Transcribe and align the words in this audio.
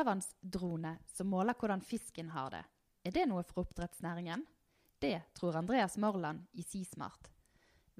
undervannsdrone 0.00 0.96
som 1.06 1.28
måler 1.28 1.54
hvordan 1.60 1.80
fisken 1.80 2.30
har 2.30 2.50
det. 2.50 2.62
Er 3.04 3.12
det 3.12 3.26
noe 3.28 3.42
for 3.44 3.66
oppdrettsnæringen? 3.66 4.46
Det 5.00 5.18
tror 5.36 5.56
Andreas 5.56 5.98
Morland 6.00 6.46
i 6.52 6.62
Sismart. 6.62 7.28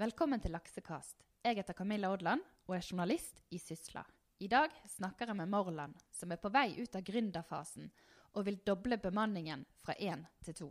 Velkommen 0.00 0.40
til 0.40 0.52
Laksekast. 0.52 1.16
Jeg 1.44 1.58
heter 1.58 1.76
Camilla 1.76 2.08
Odland 2.12 2.40
og 2.68 2.76
er 2.76 2.86
journalist 2.90 3.42
i 3.50 3.58
Sysla. 3.58 4.04
I 4.40 4.48
dag 4.48 4.72
snakker 4.88 5.28
jeg 5.28 5.36
med 5.36 5.52
Morland, 5.52 5.94
som 6.12 6.32
er 6.32 6.40
på 6.40 6.48
vei 6.48 6.80
ut 6.80 6.96
av 6.96 7.04
gründerfasen 7.04 7.90
og 8.32 8.46
vil 8.46 8.56
doble 8.64 8.96
bemanningen 8.96 9.66
fra 9.84 9.92
én 10.00 10.24
til 10.44 10.56
to. 10.56 10.70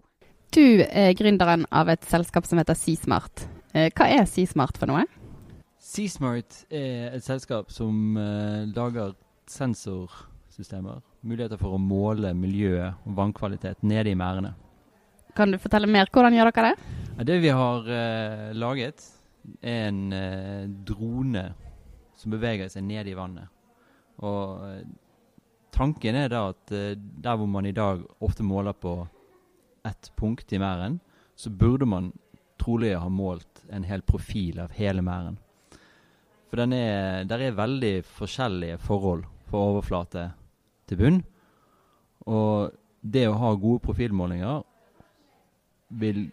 Du 0.49 0.81
er 0.81 1.13
gründeren 1.13 1.67
av 1.69 1.93
et 1.93 2.09
selskap 2.09 2.49
som 2.49 2.57
heter 2.57 2.73
Sismart. 2.73 3.45
Eh, 3.73 3.91
hva 3.93 4.09
er 4.09 4.25
Sismart 4.25 4.81
for 4.81 4.89
noe? 4.89 5.05
Seasmart 5.77 6.63
er 6.73 7.13
et 7.13 7.23
selskap 7.23 7.69
som 7.71 8.17
uh, 8.17 8.65
lager 8.73 9.13
sensorsystemer. 9.49 11.05
Muligheter 11.21 11.59
for 11.59 11.75
å 11.75 11.81
måle 11.81 12.31
miljøet 12.37 13.01
og 13.03 13.15
vannkvalitet 13.17 13.81
nede 13.83 14.13
i 14.13 14.17
merdene. 14.19 14.53
Kan 15.35 15.51
du 15.51 15.59
fortelle 15.59 15.89
mer? 15.91 16.07
Hvordan 16.11 16.35
gjør 16.37 16.51
dere 16.51 16.69
det? 16.71 16.93
Ja, 17.17 17.25
det 17.27 17.37
vi 17.43 17.51
har 17.51 17.89
uh, 17.89 18.45
laget, 18.55 19.03
er 19.59 19.89
en 19.89 19.99
uh, 20.13 20.63
drone 20.87 21.43
som 22.19 22.31
beveger 22.31 22.71
seg 22.71 22.87
ned 22.87 23.07
i 23.11 23.17
vannet. 23.17 23.51
Og 24.23 24.63
tanken 25.71 26.17
er 26.19 26.31
da 26.31 26.49
at 26.51 26.71
der 26.71 27.37
hvor 27.39 27.47
man 27.47 27.67
i 27.67 27.71
dag 27.71 28.01
ofte 28.19 28.43
måler 28.43 28.75
på 28.75 28.97
ett 29.87 30.11
punkt 30.19 30.51
i 30.51 30.59
merden, 30.59 30.97
så 31.39 31.49
burde 31.49 31.87
man 31.87 32.11
trolig 32.59 32.97
ha 32.99 33.07
målt 33.07 33.63
en 33.71 33.85
hel 33.87 34.03
profil 34.03 34.59
av 34.59 34.75
hele 34.75 35.03
merden. 35.05 35.37
For 36.49 36.59
den 36.59 36.73
er, 36.73 37.23
der 37.29 37.45
er 37.45 37.55
veldig 37.55 37.93
forskjellige 38.03 38.79
forhold 38.83 39.23
for 39.49 39.75
overflate 39.75 40.29
til 40.89 40.99
bunn. 40.99 41.21
Og 42.29 42.73
det 43.01 43.27
å 43.29 43.37
ha 43.39 43.53
gode 43.55 43.83
profilmålinger 43.85 44.63
vil 46.01 46.27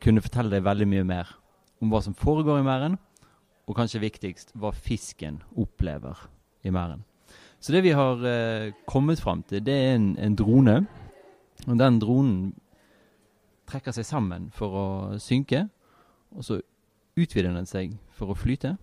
kunne 0.00 0.24
fortelle 0.24 0.52
deg 0.52 0.64
veldig 0.66 0.88
mye 0.88 1.06
mer 1.06 1.30
om 1.80 1.92
hva 1.92 2.00
som 2.04 2.16
foregår 2.16 2.60
i 2.60 2.66
merden, 2.66 2.96
og 3.68 3.76
kanskje 3.78 4.02
viktigst 4.02 4.52
hva 4.58 4.72
fisken 4.74 5.38
opplever 5.58 6.18
i 6.66 6.72
merden. 6.74 7.04
Så 7.60 7.72
det 7.72 7.84
vi 7.84 7.92
har 7.92 8.24
eh, 8.26 8.72
kommet 8.88 9.20
fram 9.20 9.44
til, 9.44 9.62
det 9.64 9.76
er 9.76 9.94
en, 9.94 10.14
en, 10.18 10.36
drone. 10.36 10.76
Og 11.68 11.76
den 11.78 11.98
dronen 12.00 12.36
trekker 13.68 13.94
seg 13.94 14.08
sammen 14.08 14.48
for 14.56 14.76
å 14.76 14.86
synke, 15.20 15.66
og 16.32 16.46
så 16.46 16.60
utvider 17.20 17.52
den 17.52 17.68
seg 17.68 17.94
for 18.16 18.32
å 18.32 18.38
flyte. 18.38 18.74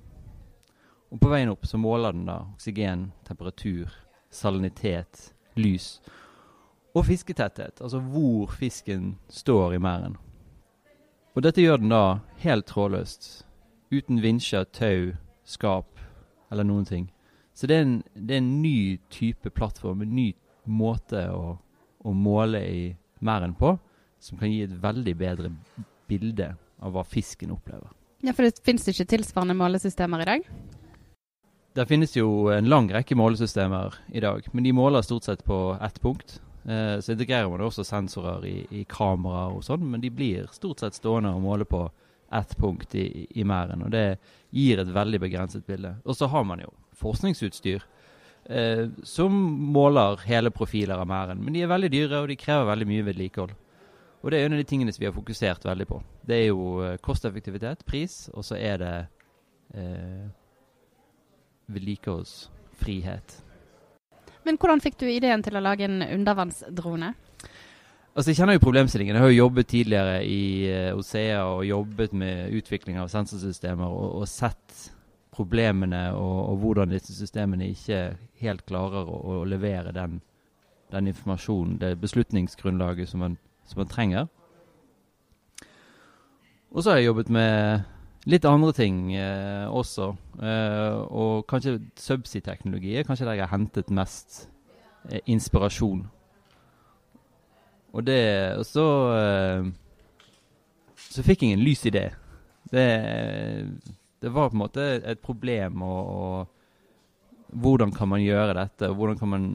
Og 1.09 1.19
på 1.21 1.31
veien 1.31 1.49
opp 1.49 1.65
så 1.65 1.79
måler 1.81 2.13
den 2.13 2.27
da 2.29 2.43
oksygen, 2.53 3.09
temperatur, 3.27 3.89
salinitet, 4.33 5.33
lys 5.55 5.97
og 6.97 7.05
fisketetthet. 7.05 7.81
Altså 7.81 7.99
hvor 7.99 8.51
fisken 8.51 9.17
står 9.29 9.77
i 9.77 9.81
merden. 9.81 10.17
Og 11.35 11.43
dette 11.45 11.61
gjør 11.61 11.77
den 11.81 11.93
da 11.93 12.19
helt 12.41 12.65
trådløst. 12.65 13.45
Uten 13.93 14.21
vinsjer, 14.23 14.65
tau, 14.73 15.13
skap 15.45 16.01
eller 16.51 16.65
noen 16.65 16.85
ting. 16.85 17.05
Så 17.53 17.69
det 17.69 17.77
er 17.77 17.85
en, 17.85 17.99
det 18.13 18.35
er 18.35 18.41
en 18.41 18.55
ny 18.61 18.99
type 19.13 19.49
plattform, 19.49 20.01
en 20.01 20.15
ny 20.15 20.31
måte 20.65 21.23
å, 21.33 21.57
å 22.05 22.13
måle 22.13 22.61
i 22.65 22.81
merden 23.19 23.55
på, 23.57 23.75
som 24.19 24.37
kan 24.37 24.51
gi 24.51 24.63
et 24.65 24.75
veldig 24.81 25.13
bedre 25.17 25.51
bilde 26.09 26.51
av 26.81 26.93
hva 26.93 27.05
fisken 27.07 27.53
opplever. 27.53 27.89
Ja, 28.25 28.33
For 28.33 28.45
det 28.45 28.61
finnes 28.65 28.87
ikke 28.89 29.07
tilsvarende 29.13 29.57
målesystemer 29.57 30.21
i 30.23 30.29
dag? 30.29 30.49
Det 31.77 31.85
finnes 31.85 32.15
jo 32.15 32.47
en 32.49 32.65
lang 32.65 32.87
rekke 32.89 33.13
målesystemer 33.13 33.93
i 34.09 34.21
dag, 34.23 34.47
men 34.49 34.65
de 34.65 34.71
måler 34.73 35.03
stort 35.05 35.27
sett 35.27 35.43
på 35.45 35.77
ett 35.85 35.99
punkt. 36.01 36.39
Eh, 36.65 36.99
så 36.99 37.11
integrerer 37.13 37.51
man 37.51 37.61
også 37.61 37.83
sensorer 37.85 38.45
i, 38.49 38.55
i 38.79 38.81
kameraer 38.89 39.53
og 39.53 39.61
sånn, 39.61 39.83
men 39.85 40.01
de 40.01 40.09
blir 40.09 40.47
stort 40.55 40.81
sett 40.81 40.97
stående 40.97 41.35
og 41.37 41.43
måle 41.43 41.67
på 41.69 41.83
ett 42.33 42.55
punkt 42.57 42.95
i, 42.97 43.27
i 43.29 43.45
merden. 43.45 43.83
Og 43.85 43.93
det 43.93 44.17
gir 44.49 44.81
et 44.81 44.89
veldig 44.95 45.19
begrenset 45.21 45.67
bilde. 45.69 45.91
Og 46.01 46.17
så 46.17 46.31
har 46.33 46.47
man 46.49 46.63
jo 46.65 46.71
forskningsutstyr 46.97 47.85
eh, 48.49 48.89
som 49.05 49.37
måler 49.77 50.25
hele 50.25 50.49
profiler 50.49 50.97
av 50.97 51.05
merden. 51.13 51.45
Men 51.45 51.53
de 51.53 51.61
er 51.61 51.71
veldig 51.75 51.93
dyre, 51.93 52.23
og 52.23 52.33
de 52.33 52.39
krever 52.41 52.71
veldig 52.71 52.89
mye 52.89 53.05
vedlikehold. 53.11 53.53
Og 54.23 54.33
det 54.33 54.41
er 54.41 54.49
en 54.49 54.57
av 54.57 54.63
de 54.63 54.67
tingene 54.73 54.97
som 54.97 55.05
vi 55.05 55.11
har 55.11 55.15
fokusert 55.19 55.69
veldig 55.69 55.89
på. 55.93 56.01
Det 56.25 56.41
er 56.41 56.49
jo 56.49 56.67
eh, 56.81 56.97
kosteffektivitet, 57.05 57.85
pris, 57.85 58.23
og 58.33 58.49
så 58.49 58.57
er 58.57 58.81
det 58.81 58.97
eh, 59.77 60.27
vedlikeholdsfrihet. 61.67 63.43
Men 64.47 64.57
hvordan 64.59 64.81
fikk 64.81 64.99
du 65.01 65.07
ideen 65.11 65.43
til 65.43 65.57
å 65.59 65.63
lage 65.63 65.87
en 65.87 66.01
undervannsdrone? 66.01 67.13
Altså, 68.17 68.31
Jeg 68.31 68.37
kjenner 68.39 68.55
jo 68.55 68.63
problemstillingen. 68.63 69.15
Jeg 69.15 69.21
har 69.21 69.29
jo 69.29 69.43
jobbet 69.43 69.67
tidligere 69.67 70.21
i 70.25 70.43
uh, 70.71 70.97
Osea 70.97 71.43
og 71.45 71.65
jobbet 71.67 72.13
med 72.13 72.53
utvikling 72.57 72.97
av 72.97 73.11
sensorsystemer 73.13 73.85
og, 73.85 74.21
og 74.21 74.27
sett 74.31 74.93
problemene 75.37 76.15
og, 76.17 76.39
og, 76.49 76.55
hvordan 76.63 76.89
disse 76.89 77.13
systemene 77.13 77.67
ikke 77.69 77.99
helt 78.41 78.63
klarer 78.65 79.05
å, 79.05 79.19
å 79.35 79.43
levere 79.45 79.93
den, 79.93 80.17
den, 80.91 81.11
informasjonen, 81.11 81.77
det 81.77 81.99
beslutningsgrunnlaget 82.01 83.11
som 83.11 83.21
man, 83.21 83.37
som 83.69 83.83
man 83.83 83.91
trenger. 83.91 84.31
Og 86.71 86.81
så 86.81 86.89
har 86.89 86.97
jeg 86.97 87.11
jobbet 87.11 87.29
med 87.29 87.85
litt 88.27 88.45
andre 88.45 88.73
ting 88.75 89.15
eh, 89.15 89.65
også. 89.71 90.11
Eh, 90.43 90.97
og 91.07 91.47
kanskje 91.49 91.77
subsea-teknologi 91.99 92.97
er 92.97 93.07
kanskje 93.07 93.29
der 93.29 93.39
jeg 93.39 93.47
har 93.47 93.55
hentet 93.55 93.93
mest 93.93 94.43
eh, 95.09 95.21
inspirasjon. 95.25 96.05
Og 97.95 98.03
det 98.05 98.57
Og 98.59 98.65
så 98.67 98.85
eh, 99.15 99.69
Så 100.97 101.23
fikk 101.23 101.45
jeg 101.45 101.55
en 101.55 101.63
lys 101.63 101.85
idé. 101.87 102.09
Det, 102.67 102.87
det 104.19 104.29
var 104.29 104.49
på 104.49 104.57
en 104.57 104.63
måte 104.65 104.85
et 104.99 105.21
problem 105.23 105.81
og, 105.87 106.11
å 106.11 106.47
hvordan 107.55 107.93
kan 107.95 108.09
man 108.11 108.21
gjøre 108.21 108.57
dette? 108.57 108.89
og 108.89 108.97
Hvordan 108.97 109.17
kan 109.17 109.29
man 109.29 109.45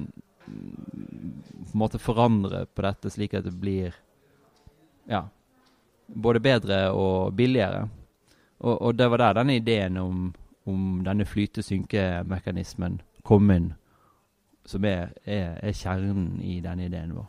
på 0.46 1.74
en 1.74 1.78
måte 1.78 2.00
forandre 2.00 2.64
på 2.66 2.82
dette 2.82 3.10
slik 3.12 3.34
at 3.36 3.44
det 3.44 3.52
blir 3.52 3.94
ja, 5.08 5.26
både 6.08 6.40
bedre 6.40 6.86
og 6.96 7.34
billigere? 7.36 7.84
Og, 8.62 8.76
og, 8.78 8.94
det 8.98 9.10
var 9.10 9.18
der 9.18 9.38
denne 9.40 9.58
ideen 9.58 9.96
om, 9.98 10.32
om 10.70 11.02
denne 11.04 11.26
flyte-synke-mekanismen 11.26 13.00
kom 13.26 13.50
inn, 13.50 13.72
som 14.66 14.84
er, 14.86 15.10
er, 15.26 15.56
er, 15.58 15.74
kjernen 15.74 16.38
i 16.42 16.60
denne 16.62 16.86
ideen 16.86 17.14
vår. 17.16 17.26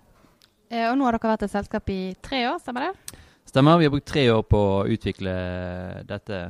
Eh, 0.70 0.86
og 0.90 0.98
nå 0.98 1.08
har 1.08 1.18
dere 1.18 1.34
vært 1.34 1.48
et 1.48 1.54
selskap 1.54 1.90
i 1.90 2.02
tre 2.22 2.44
år, 2.52 2.60
stemmer 2.62 2.90
det? 2.90 3.22
Stemmer. 3.50 3.80
Vi 3.82 3.90
har 3.90 3.94
brukt 3.94 4.10
tre 4.10 4.28
år 4.32 4.44
på 4.46 4.60
å 4.60 4.84
utvikle 4.90 5.34
dette 6.10 6.44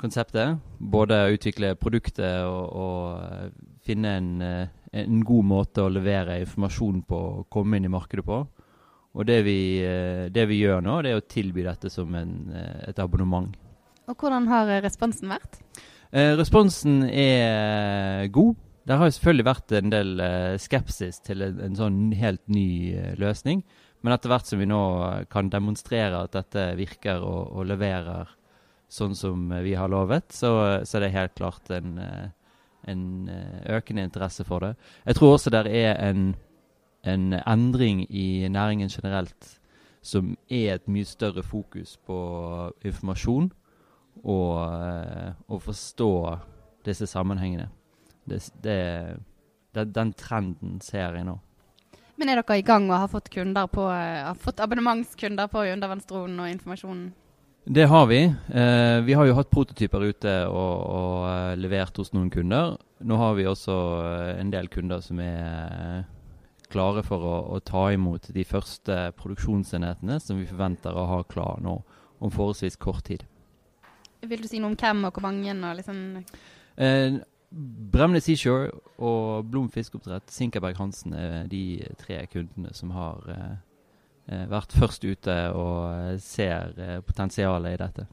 konseptet. 0.00 0.58
Både 0.78 1.20
å 1.24 1.34
utvikle 1.34 1.74
produktet 1.78 2.44
og, 2.46 2.74
og 2.74 3.78
finne 3.86 4.16
en, 4.18 4.30
eh, 4.42 4.68
en, 5.04 5.22
god 5.24 5.48
måte 5.50 5.84
å 5.84 5.92
levere 5.92 6.40
informasjon 6.42 7.02
på 7.08 7.20
og 7.40 7.48
komme 7.52 7.78
inn 7.78 7.88
i 7.88 7.92
markedet 7.92 8.26
på. 8.26 8.42
Og 9.14 9.26
det 9.28 9.40
vi, 9.46 9.58
eh, 9.86 10.26
det 10.34 10.46
vi, 10.50 10.58
gjør 10.64 10.82
nå, 10.82 10.98
det 11.04 11.12
er 11.12 11.20
å 11.20 11.28
tilby 11.30 11.62
dette 11.66 11.90
som 11.92 12.14
en, 12.18 12.34
eh, 12.50 12.88
et 12.90 12.98
abonnement. 12.98 13.52
Og 14.10 14.18
hvordan 14.18 14.48
har 14.50 14.70
eh, 14.70 14.82
responsen 14.82 15.30
vært? 15.30 15.60
Eh, 16.10 16.34
responsen 16.38 17.04
er 17.06 18.26
god. 18.34 18.58
Det 18.84 18.98
har 18.98 19.12
selvfølgelig 19.14 19.46
vært 19.46 19.72
en 19.78 19.92
del 19.92 20.10
skepsis 20.60 21.22
til 21.24 21.40
en, 21.46 21.60
en, 21.64 21.76
sånn 21.78 22.00
helt 22.18 22.42
ny 22.52 22.92
løsning. 23.16 23.62
Men 24.04 24.12
etter 24.12 24.28
hvert 24.28 24.50
som 24.50 24.60
vi 24.60 24.66
nå 24.68 24.80
kan 25.32 25.48
demonstrere 25.48 26.26
at 26.26 26.34
dette 26.34 26.66
virker 26.76 27.22
og, 27.24 27.54
og 27.54 27.70
leverer 27.70 28.34
sånn 28.92 29.14
som 29.16 29.48
vi 29.64 29.72
har 29.78 29.88
lovet, 29.88 30.34
så, 30.36 30.82
så 30.84 30.98
er 30.98 31.06
det 31.06 31.14
helt 31.14 31.34
klart 31.38 31.72
en, 31.72 31.96
en 32.84 33.06
økende 33.72 34.04
interesse 34.04 34.44
for 34.44 34.66
det. 34.66 34.74
Jeg 35.08 35.16
tror 35.16 35.38
også 35.38 35.54
det 35.54 35.64
er 35.72 35.96
en 36.04 36.34
en 37.04 37.32
endring 37.44 38.04
i 38.10 38.48
næringen 38.48 38.88
generelt 38.88 39.58
som 40.04 40.34
er 40.52 40.76
et 40.76 40.88
mye 40.90 41.06
større 41.08 41.42
fokus 41.42 41.96
på 42.06 42.18
informasjon 42.84 43.48
og 44.20 44.50
uh, 44.60 45.32
å 45.48 45.58
forstå 45.60 46.12
disse 46.84 47.08
sammenhengene. 47.08 47.70
Det, 48.28 48.40
det, 48.64 48.78
det, 49.74 49.88
den 49.96 50.12
trenden 50.16 50.78
ser 50.84 51.16
jeg 51.16 51.26
nå. 51.28 51.38
Men 52.20 52.30
er 52.30 52.40
dere 52.40 52.60
i 52.60 52.64
gang 52.64 52.86
og 52.92 53.00
har 53.00 53.10
fått, 53.10 53.32
på, 53.32 53.88
uh, 53.88 54.28
har 54.28 54.38
fått 54.40 54.62
abonnementskunder 54.62 55.50
på 55.50 55.64
undervannsdronen 55.72 56.44
og 56.44 56.52
informasjonen? 56.52 57.12
Det 57.64 57.86
har 57.88 58.06
vi. 58.10 58.18
Eh, 58.28 58.98
vi 59.06 59.14
har 59.16 59.24
jo 59.24 59.38
hatt 59.38 59.48
prototyper 59.48 60.02
ute 60.04 60.32
og, 60.52 60.74
og 60.84 61.22
uh, 61.24 61.54
levert 61.56 61.96
hos 61.96 62.12
noen 62.12 62.28
kunder. 62.28 62.74
Nå 63.00 63.16
har 63.16 63.38
vi 63.38 63.46
også 63.48 63.76
en 64.36 64.50
del 64.52 64.68
kunder 64.68 65.00
som 65.00 65.22
er 65.24 66.04
klare 66.74 67.04
for 67.06 67.24
å, 67.24 67.34
å, 67.54 67.60
ta 67.62 67.86
imot 67.94 68.30
de 68.34 68.44
første 68.46 68.98
produksjonsenhetene 69.18 70.18
som 70.22 70.40
vi 70.40 70.48
forventer 70.50 70.96
å 70.96 71.06
ha 71.12 71.20
klar 71.30 71.62
nå 71.62 71.78
om 72.18 72.32
forholdsvis 72.32 72.80
kort 72.82 73.06
tid. 73.08 73.24
Vil 74.24 74.42
du 74.42 74.48
si 74.48 74.60
noe 74.60 74.72
om 74.72 74.78
hvem 74.80 75.06
og 75.06 75.14
hvor 75.14 75.26
mange? 75.26 75.52
Og 75.52 75.78
liksom 75.78 76.00
eh, 76.80 77.20
Bremne 77.94 78.22
Seashore 78.24 78.72
og 79.04 79.46
Blom 79.50 79.68
fiskeoppdrett, 79.70 80.32
Sinkerberg 80.32 80.78
Hansen 80.80 81.14
er 81.14 81.46
de 81.50 81.84
tre 82.00 82.24
kundene 82.32 82.74
som 82.74 82.90
har 82.96 83.30
eh, 83.30 83.54
eh 84.32 84.44
vært 84.50 84.74
først 84.80 85.04
ute 85.04 85.36
og 85.52 85.78
eh, 85.92 86.18
ser 86.18 86.74
eh, 86.80 87.00
potensialet 87.04 87.76
i 87.76 87.82
dette. 87.84 88.06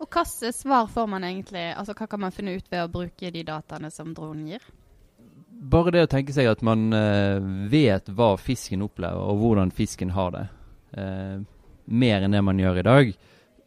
Og 0.00 0.08
Hvilke 0.12 0.52
svar 0.52 0.88
får 0.92 1.06
man 1.08 1.24
egentlig? 1.24 1.70
Altså 1.76 1.96
Hva 1.96 2.06
kan 2.06 2.20
man 2.20 2.32
finne 2.32 2.56
ut 2.56 2.70
ved 2.70 2.84
å 2.84 2.92
bruke 2.92 3.30
de 3.32 3.42
dataene 3.44 3.90
som 3.90 4.14
dronen 4.14 4.48
gir? 4.54 4.64
Bare 5.56 5.92
det 5.94 6.04
å 6.04 6.10
tenke 6.10 6.34
seg 6.36 6.50
at 6.50 6.62
man 6.66 6.90
uh, 6.92 7.40
vet 7.70 8.10
hva 8.12 8.34
fisken 8.40 8.84
opplever, 8.84 9.20
og 9.20 9.40
hvordan 9.40 9.72
fisken 9.74 10.12
har 10.16 10.34
det. 10.34 10.46
uh, 10.98 11.40
mer 11.86 12.24
enn 12.26 12.34
det 12.34 12.42
man 12.42 12.58
gjør 12.58 12.80
i 12.80 12.86
dag. 12.86 13.12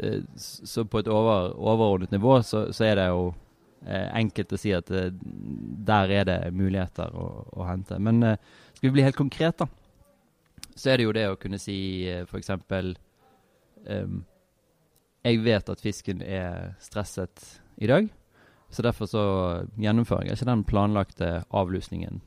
uh, 0.04 0.22
så 0.38 0.86
på 0.86 1.02
et 1.02 1.08
over, 1.08 1.54
overordnet 1.58 2.12
nivå 2.12 2.42
så, 2.44 2.70
så, 2.74 2.86
er 2.86 2.96
det 3.00 3.08
jo 3.10 3.30
enkelt 3.80 4.52
å 4.52 4.58
si 4.60 4.74
at 4.76 4.90
der 4.92 6.12
er 6.12 6.26
det 6.28 6.40
muligheter 6.52 7.14
å, 7.16 7.28
å 7.56 7.64
hente. 7.64 7.96
Men 7.96 8.20
skal 8.76 8.90
vi 8.90 8.92
bli 8.98 9.06
helt 9.06 9.16
konkret, 9.16 9.62
da, 9.62 9.70
så 10.80 10.92
er 10.92 11.00
det 11.00 11.06
jo 11.08 11.16
det 11.16 11.26
å 11.32 11.38
kunne 11.40 11.60
si 11.60 11.78
uh, 12.08 12.26
f.eks. 12.28 12.52
Um, 13.90 14.22
jeg 15.24 15.42
vet 15.44 15.72
at 15.72 15.84
fisken 15.84 16.24
er 16.24 16.74
stresset 16.84 17.60
i 17.80 17.90
dag. 17.92 18.08
Så 18.70 18.86
derfor 18.86 19.10
så 19.10 19.24
gjennomfører 19.82 20.28
jeg 20.28 20.38
ikke 20.38 20.50
den 20.52 20.66
planlagte 20.68 21.30
avlusningen. 21.50 22.22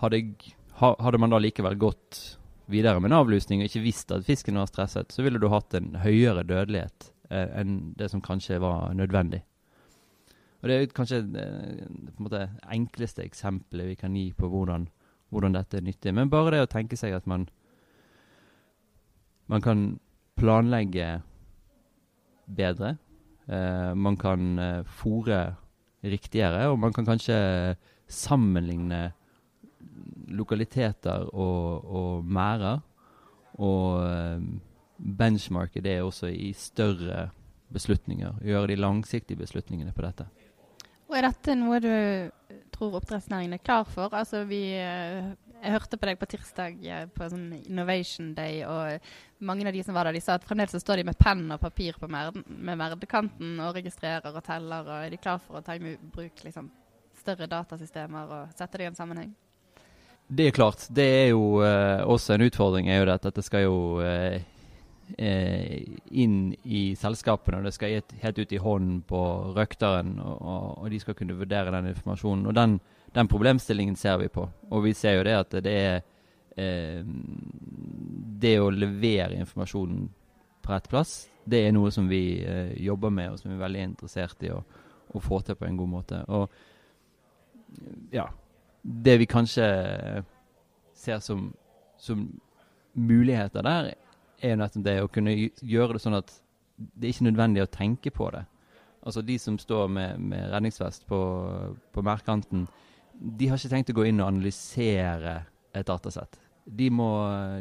Hadde, 0.00 0.20
jeg, 0.22 0.54
hadde 0.80 1.20
man 1.20 1.32
da 1.32 1.40
likevel 1.40 1.76
gått 1.80 2.38
videre 2.72 3.00
med 3.00 3.12
en 3.12 3.20
avlusning 3.20 3.62
og 3.62 3.68
ikke 3.68 3.84
visst 3.84 4.12
at 4.12 4.24
fisken 4.26 4.58
var 4.58 4.70
stresset, 4.70 5.12
så 5.12 5.24
ville 5.24 5.40
du 5.40 5.48
hatt 5.52 5.76
en 5.76 5.94
høyere 6.02 6.42
dødelighet 6.48 7.10
eh, 7.30 7.52
enn 7.60 7.76
det 7.98 8.10
som 8.12 8.24
kanskje 8.24 8.58
var 8.62 8.90
nødvendig. 8.96 9.42
Og 10.62 10.68
Det 10.68 10.76
er 10.76 10.86
kanskje 10.96 11.20
det, 11.32 11.44
eh, 11.44 11.86
på 11.86 12.18
en 12.18 12.26
måte 12.26 12.48
enkleste 12.72 13.22
eksempelet 13.24 13.92
vi 13.92 13.94
kan 14.00 14.16
gi 14.16 14.32
på 14.32 14.48
hvordan, 14.50 14.88
hvordan, 15.30 15.54
dette 15.54 15.76
er 15.76 15.86
nyttig. 15.86 16.14
Men 16.14 16.30
bare 16.30 16.56
det 16.56 16.64
å 16.64 16.72
tenke 16.72 16.96
seg 16.96 17.14
at 17.14 17.26
man, 17.26 17.48
man 19.46 19.62
kan 19.62 20.00
planlegge 20.36 21.22
bedre. 22.46 22.96
Eh, 23.46 23.94
man 23.94 24.16
kan 24.16 24.58
eh, 24.58 24.82
fòre 24.82 25.56
riktigere, 26.10 26.66
og 26.70 26.78
man 26.80 26.94
kan 26.94 27.06
kanskje 27.08 27.36
sammenligne 28.06 29.10
lokaliteter 30.36 31.26
og, 31.32 31.86
og 31.86 32.24
merder. 32.24 32.82
Og 33.56 34.02
benchmarket 34.96 35.16
benchmarke 35.18 35.80
det 35.84 36.00
også 36.02 36.28
i 36.32 36.52
større 36.56 37.30
beslutninger. 37.72 38.40
Gjøre 38.44 38.72
de 38.72 38.76
langsiktige 38.80 39.40
beslutningene 39.40 39.92
på 39.92 40.04
dette. 40.04 40.28
Og 41.06 41.16
Er 41.16 41.28
dette 41.28 41.54
noe 41.54 41.80
du 41.80 41.90
tror 42.74 42.98
oppdrettsnæringen 42.98 43.56
er 43.56 43.62
klar 43.62 43.84
for? 43.88 44.14
Altså 44.14 44.44
vi 44.44 44.60
eh, 44.76 45.32
jeg 45.66 45.74
hørte 45.74 45.98
på 45.98 46.06
deg 46.06 46.18
på 46.20 46.28
tirsdag 46.30 46.84
eh, 46.86 47.06
på 47.10 47.28
sånn 47.30 47.46
Innovation 47.58 48.30
Day, 48.36 48.60
og 48.66 49.42
mange 49.46 49.66
av 49.66 49.74
de 49.74 49.82
som 49.82 49.96
var 49.96 50.06
der, 50.06 50.16
de 50.16 50.22
sa 50.22 50.36
at 50.38 50.46
fremdeles 50.46 50.76
så 50.76 50.82
står 50.82 51.00
de 51.00 51.08
med 51.08 51.18
penn 51.18 51.44
og 51.50 51.60
papir 51.62 51.98
på 51.98 52.08
mer 52.10 52.30
med 52.46 52.78
merdekanten 52.78 53.58
og 53.64 53.74
registrerer 53.76 54.30
og 54.30 54.44
teller. 54.46 54.86
og 54.86 55.06
Er 55.06 55.10
de 55.12 55.20
klar 55.20 55.40
for 55.42 55.58
å 55.58 55.64
ta 55.66 55.74
i 55.74 55.96
bruk 55.96 56.44
liksom, 56.46 56.70
større 57.18 57.50
datasystemer 57.50 58.36
og 58.38 58.56
sette 58.58 58.78
det 58.78 58.86
i 58.86 58.90
en 58.92 58.98
sammenheng? 58.98 59.32
Det 60.26 60.48
er 60.48 60.54
klart. 60.54 60.88
Det 60.90 61.06
er 61.06 61.28
jo 61.30 61.62
uh, 61.62 62.02
også 62.06 62.34
en 62.34 62.46
utfordring. 62.46 62.88
er 62.90 62.98
jo 63.00 63.06
det 63.06 63.18
at 63.20 63.26
Dette 63.28 63.44
skal 63.46 63.62
jo 63.66 63.76
uh, 64.02 64.38
inn 66.10 66.40
i 66.64 66.82
selskapene. 66.98 67.60
og 67.60 67.68
Det 67.68 67.74
skal 67.74 68.02
helt 68.22 68.38
ut 68.38 68.52
i 68.52 68.62
hånden 68.62 69.02
på 69.06 69.22
røkteren, 69.54 70.18
og, 70.18 70.82
og, 70.82 70.90
de 70.90 70.98
skal 70.98 71.14
kunne 71.14 71.38
vurdere 71.38 71.74
den 71.74 71.92
informasjonen. 71.92 72.46
og 72.46 72.54
den 72.54 72.80
den 73.16 73.28
problemstillingen 73.28 73.96
ser 73.96 74.18
vi 74.18 74.28
på. 74.28 74.44
Og 74.68 74.82
vi 74.84 74.92
ser 74.94 75.14
jo 75.16 75.24
det 75.24 75.36
at 75.38 75.54
det 75.64 75.72
er 75.72 76.02
eh, 76.56 77.00
Det 78.36 78.58
å 78.60 78.68
levere 78.70 79.38
informasjonen 79.40 80.02
på 80.60 80.72
rett 80.72 80.88
plass, 80.92 81.14
det 81.44 81.62
er 81.64 81.72
noe 81.72 81.90
som 81.94 82.08
vi 82.10 82.42
eh, 82.44 82.74
jobber 82.84 83.10
med, 83.10 83.32
og 83.32 83.38
som 83.40 83.48
vi 83.50 83.56
er 83.56 83.62
veldig 83.62 83.84
interessert 83.86 84.42
i 84.44 84.50
å, 84.52 84.58
å, 85.08 85.22
få 85.22 85.40
til 85.46 85.56
på 85.56 85.64
en 85.64 85.78
god 85.80 85.92
måte. 85.94 86.20
Og 86.28 86.50
ja 88.12 88.26
Det 88.82 89.16
vi 89.18 89.26
kanskje 89.26 89.66
ser 90.94 91.20
som, 91.24 91.48
som 91.96 92.26
muligheter 92.92 93.64
der, 93.64 93.94
er 94.42 94.52
jo 94.52 94.60
nettopp 94.60 94.84
det 94.84 94.98
å 95.00 95.08
kunne 95.08 95.38
gjøre 95.62 95.96
det 95.96 96.02
sånn 96.04 96.20
at 96.20 96.34
det 96.76 97.08
er 97.08 97.14
ikke 97.14 97.30
nødvendig 97.30 97.64
å 97.64 97.72
tenke 97.72 98.12
på 98.12 98.28
det. 98.34 98.44
Altså 99.06 99.22
de 99.24 99.38
som 99.40 99.56
står 99.58 99.88
med, 99.88 100.20
med 100.20 100.50
redningsvest 100.52 101.06
på, 101.08 101.20
på 101.92 102.04
merkanten, 102.04 102.66
de 103.18 103.48
har 103.48 103.58
ikke 103.58 103.72
tenkt 103.72 103.92
å 103.92 103.96
gå 103.96 104.08
inn 104.08 104.20
og 104.20 104.30
analysere 104.30 105.38
et 105.76 105.86
datasett. 105.88 106.38
De 106.66 106.88
må, 106.90 107.08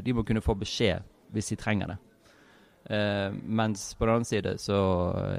de 0.03 0.15
må 0.15 0.25
kunne 0.25 0.43
få 0.43 0.55
beskjed 0.57 1.05
hvis 1.35 1.51
de 1.53 1.59
trenger 1.59 1.93
det. 1.93 1.99
Uh, 2.85 3.33
mens 3.33 3.87
på 3.97 4.05
den 4.05 4.13
annen 4.13 4.29
side 4.29 4.55
så 4.61 4.77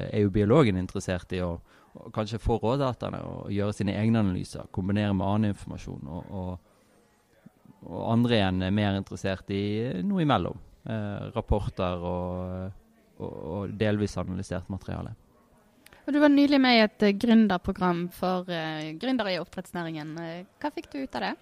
er 0.09 0.25
jo 0.25 0.33
biologen 0.35 0.79
interessert 0.81 1.31
i 1.37 1.43
å, 1.47 1.53
å 1.95 2.09
kanskje 2.15 2.41
få 2.43 2.57
rådataene 2.63 3.21
og 3.23 3.53
gjøre 3.55 3.77
sine 3.77 3.95
egne 3.95 4.23
analyser, 4.25 4.67
kombinere 4.75 5.15
med 5.15 5.27
annen 5.27 5.55
informasjon. 5.55 6.09
Og, 6.11 6.33
og, 6.41 7.85
og 7.87 8.01
andre 8.17 8.41
igjen 8.41 8.67
er 8.67 8.75
mer 8.75 8.99
interessert 8.99 9.53
i 9.55 9.63
noe 10.07 10.25
imellom. 10.27 10.59
Uh, 10.87 11.31
rapporter 11.35 12.03
og, 12.07 12.83
og 13.23 13.79
delvis 13.79 14.19
analysert 14.23 14.69
materiale. 14.71 15.15
Og 16.07 16.15
Du 16.15 16.21
var 16.23 16.31
nylig 16.31 16.61
med 16.63 16.77
i 16.77 16.85
et 16.85 17.03
uh, 17.03 17.15
gründerprogram 17.19 18.07
for 18.15 18.47
uh, 18.47 18.89
gründere 19.01 19.35
i 19.35 19.41
oppdrettsnæringen. 19.43 20.15
Uh, 20.15 20.43
hva 20.63 20.71
fikk 20.75 20.93
du 20.93 21.01
ut 21.03 21.19
av 21.19 21.29
det? 21.29 21.35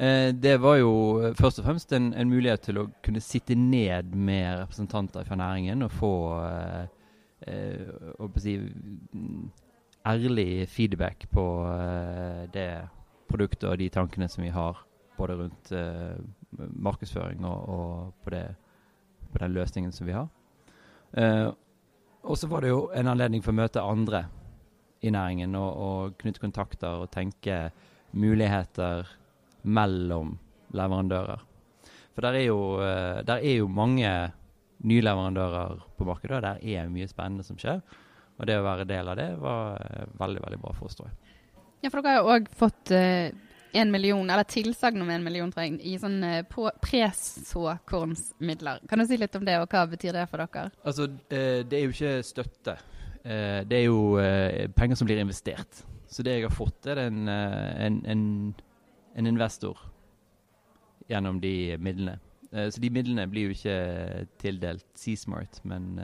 Eh, 0.00 0.34
det 0.34 0.56
var 0.56 0.78
jo 0.80 0.92
først 1.36 1.58
og 1.60 1.66
fremst 1.66 1.92
en, 1.92 2.14
en, 2.16 2.30
mulighet 2.30 2.62
til 2.64 2.78
å 2.80 2.86
kunne 3.04 3.20
sitte 3.20 3.52
ned 3.52 4.14
med 4.16 4.62
representanter 4.62 5.26
fra 5.28 5.36
næringen 5.36 5.84
og 5.84 5.92
få 5.92 6.12
eh, 7.44 8.30
si, 8.40 8.54
ærlig 10.08 10.46
feedback 10.72 11.26
på 11.28 11.44
det 12.54 12.70
produktet 13.28 13.68
og 13.68 13.76
de 13.82 13.90
tankene 13.92 14.28
som 14.32 14.44
vi 14.46 14.54
har 14.54 14.80
både 15.18 15.36
rundt 15.42 15.72
markedsføring 16.56 17.44
og, 17.44 17.68
og 17.68 18.24
på, 18.24 18.32
det, 18.32 18.44
på, 19.28 19.38
den 19.42 19.52
løsningen 19.52 19.92
som 19.92 20.08
vi 20.08 20.16
har. 20.16 20.32
Og 22.28 22.38
så 22.38 22.48
var 22.50 22.64
det 22.64 22.72
jo 22.72 22.82
en 22.94 23.08
anledning 23.08 23.42
for 23.44 23.54
å 23.54 23.60
møte 23.60 23.84
andre 23.84 24.24
i 25.00 25.12
næringen 25.12 25.54
og, 25.56 25.70
og 25.70 26.18
knytte 26.20 26.42
kontakter 26.42 27.04
og 27.04 27.12
tenke 27.14 27.70
muligheter 28.12 29.08
mellom 29.62 30.34
leverandører. 30.76 31.40
For 32.14 32.26
der 32.26 32.36
er 32.36 32.46
jo, 32.46 32.60
eh, 32.84 33.22
der 33.24 33.40
er 33.40 33.56
jo 33.62 33.70
mange 33.70 34.10
nye 34.84 35.04
leverandører 35.04 35.80
på 35.96 36.06
markedet, 36.08 36.36
og 36.36 36.44
der 36.44 36.60
er 36.60 36.92
mye 36.92 37.08
spennende 37.08 37.46
som 37.46 37.58
skjer. 37.60 37.80
Og 38.40 38.48
det 38.48 38.56
å 38.56 38.64
være 38.64 38.88
del 38.88 39.08
av 39.12 39.18
det 39.20 39.28
var 39.40 39.80
eh, 39.80 40.08
veldig 40.20 40.44
veldig 40.44 40.60
bra 40.62 40.74
for 40.76 40.88
oss, 40.88 40.98
tror 40.98 41.10
jeg. 41.10 41.36
Ja, 41.80 41.88
for 41.88 42.02
dere 42.02 42.18
har 42.18 42.20
jo 42.20 42.34
òg 42.34 42.48
fått 42.60 42.92
uh, 42.92 43.32
en 43.72 43.90
million, 43.90 44.30
eller 44.30 44.42
tilsagn 44.44 45.02
om 45.02 45.10
en 45.10 45.24
million, 45.24 45.52
tror 45.52 45.64
jeg, 45.66 45.80
i 45.86 45.98
sånn 46.00 46.22
uh, 46.24 46.70
presåkornsmidler. 46.82 48.80
Kan 48.90 48.98
du 48.98 49.06
si 49.08 49.16
litt 49.20 49.36
om 49.38 49.44
det, 49.46 49.58
og 49.60 49.70
hva 49.70 49.86
betyr 49.90 50.12
det 50.16 50.26
for 50.30 50.38
dere? 50.42 50.70
Altså, 50.84 51.02
uh, 51.10 51.60
det 51.66 51.76
er 51.78 51.84
jo 51.84 51.94
ikke 51.94 52.22
støtte. 52.26 52.74
Uh, 53.24 53.60
det 53.68 53.76
er 53.78 53.86
jo 53.86 54.00
penger 54.76 54.96
som 54.98 55.06
blir 55.08 55.22
investert. 55.22 55.72
Så 56.10 56.18
det 56.26 56.32
jeg 56.38 56.48
har 56.48 56.54
fått, 56.54 56.86
er 56.90 56.96
en, 57.04 57.28
en, 57.30 58.00
en, 58.10 58.24
en 59.14 59.26
investor 59.30 59.78
gjennom 61.10 61.40
de 61.42 61.76
midlene. 61.82 62.18
så 62.50 62.80
de 62.82 62.90
midlene 62.90 63.28
blir 63.30 63.42
jo 63.46 63.54
ikke 63.54 64.26
tildelt 64.42 64.86
Seasmart, 64.98 65.60
men 65.62 65.98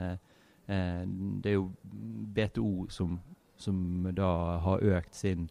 det 0.67 1.49
er 1.51 1.55
jo 1.57 1.71
BTO 2.35 2.87
som, 2.91 3.19
som 3.59 4.07
da 4.15 4.31
har 4.63 4.83
økt 4.95 5.15
sin 5.15 5.49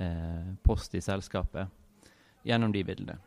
eh, 0.00 0.52
post 0.64 0.94
i 0.94 1.02
selskapet 1.04 1.68
gjennom 2.46 2.72
de 2.72 2.84
bildene. 2.84 3.18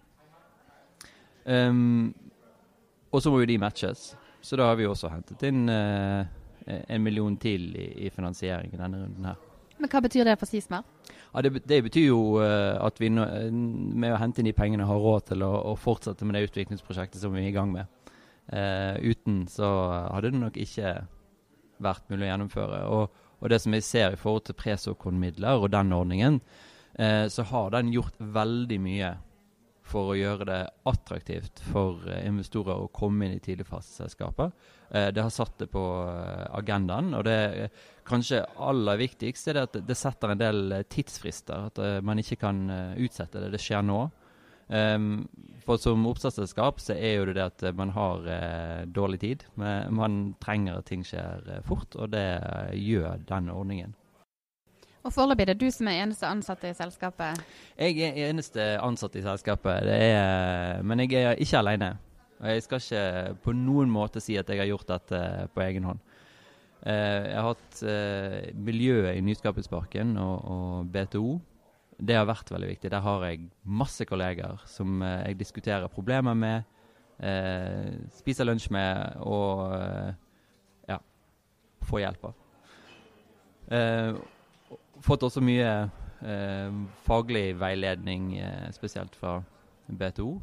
Um, 1.45 2.13
og 3.11 3.21
så 3.21 3.31
må 3.31 3.41
jo 3.43 3.49
de 3.49 3.59
matches, 3.61 4.13
så 4.41 4.57
da 4.57 4.69
har 4.69 4.77
vi 4.79 4.87
også 4.87 5.11
hentet 5.11 5.43
inn 5.49 5.67
eh, 5.69 6.23
en 6.65 7.03
million 7.03 7.35
til 7.37 7.73
i, 7.75 7.87
i 8.07 8.11
finansiering 8.13 8.71
i 8.73 8.79
denne 8.79 9.01
runden 9.03 9.27
her. 9.27 9.41
Men 9.77 9.91
Hva 9.91 9.99
betyr 10.05 10.27
det 10.27 10.37
for 10.39 10.47
Sismar? 10.47 10.85
Ja, 11.33 11.41
det, 11.41 11.63
det, 11.67 11.81
betyr 11.87 12.05
jo 12.07 12.19
uh, 12.39 12.77
at 12.85 12.99
vi 13.01 13.09
nå, 13.11 13.25
med 13.51 14.13
å 14.13 14.19
hente 14.21 14.41
inn 14.41 14.47
de 14.47 14.55
pengene 14.55 14.85
har 14.87 15.01
råd 15.01 15.31
til 15.31 15.43
å, 15.45 15.51
å, 15.71 15.73
fortsette 15.79 16.25
med 16.25 16.37
det 16.37 16.45
utviklingsprosjektet 16.47 17.19
som 17.21 17.33
vi 17.33 17.43
er 17.43 17.49
i 17.49 17.55
gang 17.55 17.73
med. 17.73 17.89
Uh, 18.47 18.95
uten 19.01 19.43
så 19.49 19.67
hadde 20.13 20.31
det 20.31 20.39
nok 20.39 20.59
ikke 20.61 20.93
vært 21.83 22.09
mulig 22.11 22.27
å 22.27 22.31
gjennomføre. 22.31 22.81
Og 22.93 23.19
og 23.43 23.51
det 23.51 23.59
som 23.59 23.75
jeg 23.75 23.83
ser 23.83 24.15
i 24.15 24.19
forhold 24.19 24.45
til 24.47 25.11
midler 25.19 25.59
og 25.59 25.71
den 25.71 25.91
ordningen, 25.91 26.39
eh, 26.95 27.27
så 27.27 27.43
har 27.43 27.71
den 27.71 27.91
gjort 27.91 28.15
veldig 28.17 28.79
mye 28.79 29.13
for 29.83 30.13
å 30.13 30.17
gjøre 30.17 30.47
det 30.47 30.61
attraktivt 30.87 31.59
for 31.67 32.07
eh, 32.07 32.23
investorer 32.27 32.85
å 32.85 32.91
komme 32.95 33.27
inn 33.27 33.35
i 33.35 33.43
tidligfaseselskaper. 33.43 34.51
Eh, 34.89 35.09
det 35.11 35.25
har 35.25 35.33
satt 35.33 35.57
det 35.59 35.67
på 35.73 35.83
eh, 36.07 36.45
agendaen. 36.55 37.11
Og 37.17 37.25
det 37.27 37.37
eh, 37.65 37.81
kanskje 38.07 38.45
aller 38.63 39.01
viktigste 39.01 39.53
er 39.53 39.63
at 39.65 39.75
det 39.83 39.97
setter 39.99 40.33
en 40.33 40.39
del 40.39 40.77
eh, 40.79 40.85
tidsfrister. 40.87 41.67
At 41.67 41.83
eh, 41.83 41.99
man 42.05 42.21
ikke 42.23 42.39
kan 42.45 42.63
eh, 42.71 43.01
utsette 43.03 43.43
det. 43.43 43.51
Det 43.57 43.61
skjer 43.63 43.83
nå. 43.85 44.05
Um, 44.67 45.27
for 45.65 45.79
som 45.79 46.05
oppstartsselskap 46.07 46.79
så 46.81 46.95
er 46.95 47.17
jo 47.17 47.25
det 47.29 47.35
det 47.37 47.43
at 47.45 47.63
eh, 47.63 47.75
man 47.75 47.93
har 47.95 48.25
eh, 48.27 48.85
dårlig 48.85 49.19
tid. 49.21 49.43
Men 49.55 49.93
man 49.95 50.21
trenger 50.43 50.79
at 50.79 50.87
ting 50.89 51.05
skjer 51.07 51.43
eh, 51.47 51.61
fort, 51.67 51.95
og 51.95 52.11
det 52.11 52.23
eh, 52.39 52.73
gjør 52.79 53.21
denne 53.29 53.55
ordningen. 53.55 53.93
Og 55.03 55.11
foreløpig 55.11 55.43
er 55.43 55.51
det 55.51 55.59
du 55.59 55.67
som 55.71 55.87
er 55.91 56.01
eneste 56.03 56.27
ansatte 56.27 56.69
i 56.69 56.75
selskapet. 56.75 57.39
Jeg 57.75 57.99
er 57.99 58.29
eneste 58.29 58.67
ansatt 58.79 59.15
i 59.19 59.23
selskapet, 59.23 59.83
det 59.87 59.97
er, 59.99 60.83
men 60.83 61.03
jeg 61.03 61.19
er 61.19 61.39
ikke 61.43 61.59
alene. 61.59 61.93
Og 62.39 62.47
jeg 62.51 62.63
skal 62.63 62.83
ikke 62.83 63.35
på 63.43 63.55
noen 63.55 63.91
måte 63.91 64.23
si 64.23 64.37
at 64.39 64.49
jeg 64.51 64.59
har 64.59 64.71
gjort 64.71 64.87
dette 64.95 65.19
på 65.55 65.63
egen 65.63 65.87
hånd. 65.87 65.99
Eh, 66.83 67.29
jeg 67.29 67.35
har 67.39 67.49
hatt 67.53 67.81
eh, 67.87 68.53
miljøet 68.59 69.15
i 69.15 69.23
Nyskapingsparken 69.23 70.17
og, 70.19 70.47
og 70.51 70.89
BTO. 70.91 71.37
Det 71.97 72.15
har 72.17 72.27
vært 72.27 72.51
veldig 72.51 72.69
viktig. 72.73 72.91
Der 72.91 73.03
har 73.05 73.25
jeg 73.27 73.49
masse 73.63 74.05
kolleger 74.09 74.61
som 74.69 75.01
eh, 75.05 75.29
jeg 75.29 75.39
diskuterer 75.41 75.91
problemer 75.91 76.37
med, 76.37 76.69
eh, 77.19 77.93
spiser 78.17 78.47
lunsj 78.47 78.69
med 78.73 79.19
og 79.21 79.75
eh, 79.77 80.13
ja, 80.89 80.99
får 81.89 82.05
hjelp 82.05 82.29
av. 82.29 82.39
Eh, 83.73 84.15
fått 85.03 85.27
også 85.27 85.43
mye 85.43 85.69
eh, 86.23 86.81
faglig 87.05 87.53
veiledning, 87.61 88.33
eh, 88.39 88.67
spesielt 88.75 89.15
fra 89.19 89.37
BTO. 89.87 90.33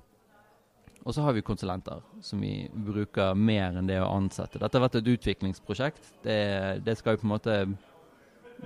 Og 1.00 1.14
så 1.16 1.23
har 1.25 1.33
vi 1.33 1.40
konsulenter, 1.40 2.02
som 2.21 2.42
vi 2.45 2.69
bruker 2.69 3.33
mer 3.35 3.78
enn 3.78 3.88
det 3.88 4.02
å 4.02 4.11
ansette. 4.12 4.61
Dette 4.61 4.76
har 4.76 4.85
vært 4.85 4.99
et 5.00 5.09
utviklingsprosjekt. 5.14 6.11
Det, 6.25 6.83
det 6.85 6.99
skal 7.00 7.16
jo 7.16 7.23
på 7.23 7.28
en 7.28 7.33
måte 7.33 7.57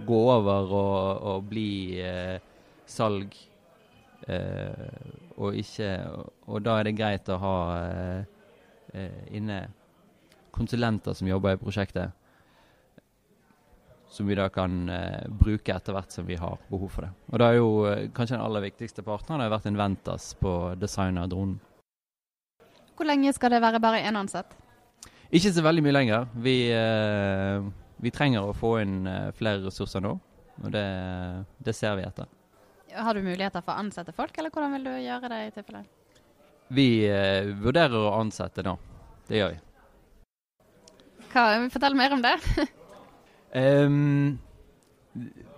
gå 0.03 0.19
over 0.33 0.73
og, 0.75 1.23
og 1.31 1.47
bli 1.53 2.01
eh, 2.03 2.43
salg. 2.87 3.37
Eh, 4.25 5.33
og 5.37 5.57
ikke 5.61 5.89
Og 6.49 6.63
da 6.65 6.79
er 6.79 6.87
det 6.89 6.95
greit 6.97 7.29
å 7.29 7.37
ha 7.43 7.57
eh, 7.77 8.23
eh, 8.95 9.25
inne 9.37 9.67
konsulenter 10.55 11.13
som 11.19 11.29
jobber 11.29 11.59
i 11.59 11.61
prosjektet 11.61 12.15
som 14.15 14.27
vi 14.27 14.35
da 14.35 14.49
kan 14.49 14.89
eh, 14.89 15.27
bruke 15.29 15.75
etter 15.75 15.95
hvert 15.95 16.13
som 16.15 16.27
vi 16.27 16.37
har 16.39 16.59
behov 16.71 16.91
for 16.95 17.07
det. 17.07 17.13
Og 17.33 17.41
da 17.43 17.49
er 17.51 17.59
jo 17.59 17.71
eh, 17.91 18.05
kanskje 18.15 18.37
den 18.37 18.45
aller 18.45 18.63
viktigste 18.69 19.03
partneren 19.07 19.43
har 19.43 19.51
vært 19.51 19.67
Inventas 19.71 20.29
på 20.39 20.53
design 20.79 21.19
av 21.19 21.33
dronen. 21.33 21.57
Hvor 22.95 23.09
lenge 23.11 23.33
skal 23.35 23.57
det 23.57 23.63
være 23.65 23.83
bare 23.83 24.05
én 24.07 24.19
ansatt? 24.19 24.55
Ikke 25.35 25.51
så 25.51 25.65
veldig 25.67 25.83
mye 25.83 25.97
lenger. 25.97 26.29
Vi, 26.47 26.55
eh, 26.71 27.67
vi 28.07 28.15
trenger 28.15 28.47
å 28.47 28.55
få 28.55 28.77
inn 28.85 29.01
flere 29.35 29.65
ressurser 29.67 30.05
nå, 30.05 30.15
og 30.63 30.71
det, 30.71 30.87
det 31.67 31.75
ser 31.75 31.99
vi 31.99 32.07
etter. 32.07 32.31
Har 32.95 33.15
du 33.15 33.23
muligheter 33.23 33.63
for 33.65 33.75
å 33.75 33.83
ansette 33.83 34.15
folk, 34.17 34.37
eller 34.39 34.53
hvordan 34.55 34.77
vil 34.77 34.89
du 34.89 34.93
gjøre 35.03 35.31
det 35.33 35.41
i 35.47 35.53
tilfelle? 35.57 35.85
Vi 36.75 36.89
eh, 37.11 37.51
vurderer 37.61 37.97
å 37.99 38.15
ansette 38.21 38.65
nå. 38.65 38.77
Det 39.29 39.41
gjør 39.41 39.55
vi. 39.55 39.61
Hva, 41.35 41.45
fortell 41.73 41.97
mer 41.99 42.15
om 42.15 42.23
det. 42.25 42.35
um, 43.55 44.39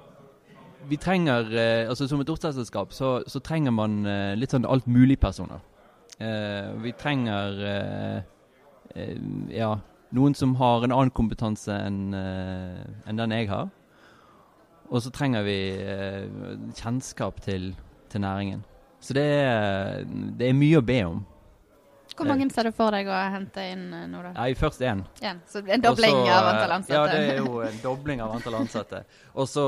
vi 0.88 0.96
trenger 1.02 1.48
eh, 1.50 1.88
Altså 1.88 2.06
som 2.08 2.20
et 2.22 2.30
oppstartsselskap 2.30 2.92
så, 2.94 3.18
så 3.26 3.42
trenger 3.44 3.74
man 3.74 4.04
eh, 4.06 4.34
litt 4.38 4.54
sånn 4.54 4.68
alt 4.68 4.86
mulig-personer. 4.90 5.60
Eh, 6.18 6.72
vi 6.80 6.92
trenger 6.96 7.58
eh, 7.66 8.20
eh, 8.94 9.16
ja, 9.52 9.74
noen 10.16 10.34
som 10.34 10.54
har 10.56 10.86
en 10.86 10.94
annen 10.94 11.12
kompetanse 11.12 11.74
enn 11.74 12.14
enn 12.16 13.20
den 13.20 13.34
jeg 13.36 13.50
har. 13.50 13.68
Og 14.90 15.02
så 15.02 15.12
trenger 15.14 15.46
vi 15.46 15.58
eh, 15.82 16.26
kjennskap 16.78 17.40
til, 17.44 17.72
til 18.12 18.22
næringen. 18.22 18.64
Så 19.00 19.14
det 19.16 19.24
er, 19.24 20.04
det 20.06 20.50
er 20.50 20.56
mye 20.56 20.80
å 20.80 20.84
be 20.86 21.00
om. 21.06 21.24
Hvor 22.16 22.28
mange 22.30 22.46
ser 22.54 22.64
du 22.64 22.72
for 22.72 22.94
deg 22.94 23.08
å 23.12 23.16
hente 23.34 23.64
inn 23.74 23.90
eh, 23.92 24.06
nå, 24.08 24.22
da? 24.24 24.30
Nei, 24.38 24.52
først 24.56 24.80
én. 24.86 25.02
det 25.20 25.34
Så 25.50 25.60
en 25.60 25.84
dobling 25.84 26.16
Også, 26.16 26.32
av 26.32 26.48
antall 26.52 26.76
ansatte? 26.78 26.96
Ja, 26.96 27.10
det 27.12 27.34
er 27.34 27.42
jo 27.42 27.60
en 27.66 27.82
dobling 27.82 28.22
av 28.24 28.32
antall 28.38 28.56
ansatte. 28.62 29.02
Og 29.34 29.50
så 29.50 29.66